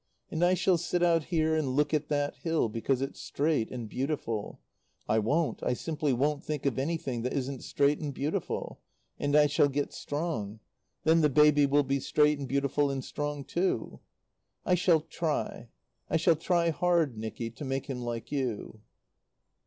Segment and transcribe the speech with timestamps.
[0.31, 3.87] And I shall sit out here and look at that hill, because it's straight and
[3.87, 4.59] beautiful.
[5.07, 8.79] I won't I simply won't think of anything that isn't straight and beautiful.
[9.19, 10.59] And I shall get strong.
[11.03, 13.99] Then the baby will be straight and beautiful and strong, too.
[14.65, 15.69] "I shall try
[16.09, 18.81] I shall try hard, Nicky to make him like you."